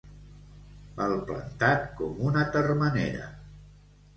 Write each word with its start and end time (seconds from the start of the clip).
Palplantat 0.99 1.85
com 1.99 2.25
una 2.31 2.47
termenera. 2.57 3.29